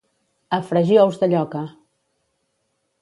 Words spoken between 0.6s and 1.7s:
fregir ous de lloca!